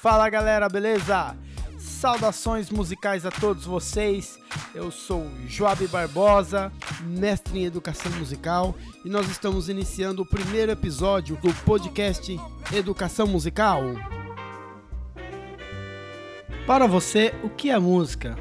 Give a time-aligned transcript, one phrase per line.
[0.00, 1.36] Fala galera, beleza?
[1.78, 4.38] Saudações musicais a todos vocês.
[4.74, 8.74] Eu sou Joab Barbosa, mestre em educação musical,
[9.04, 12.34] e nós estamos iniciando o primeiro episódio do podcast
[12.72, 13.82] Educação Musical.
[16.66, 18.38] Para você, o que é música?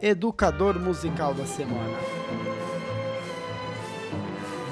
[0.00, 1.98] Educador musical da semana.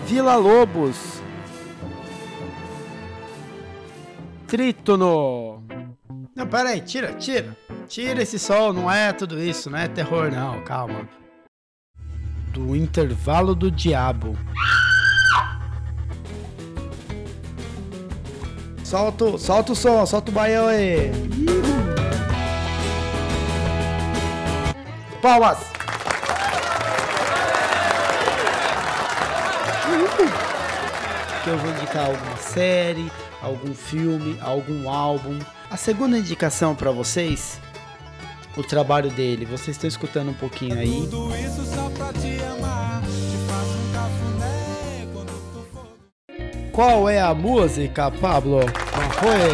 [0.06, 1.17] Vila Lobos.
[4.48, 5.62] Trítono.
[6.34, 7.54] Não, pera aí, tira, tira.
[7.86, 11.06] Tira esse sol, não é tudo isso, não é terror não, calma.
[12.50, 14.36] Do intervalo do diabo.
[18.82, 21.10] Solta, solta o som, solta o baião aí.
[25.20, 25.77] Palmas.
[31.48, 35.38] Que eu vou indicar alguma série, algum filme, algum álbum.
[35.70, 37.58] A segunda indicação para vocês,
[38.54, 39.46] o trabalho dele.
[39.46, 41.08] Vocês estão escutando um pouquinho aí.
[41.08, 43.00] Tudo isso só pra te amar.
[43.00, 45.86] Te faço um cafuné quando tu for.
[46.70, 48.60] Qual é a música, Pablo?
[48.92, 49.48] Qual foi?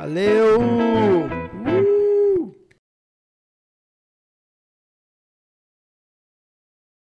[0.00, 0.87] Valeu!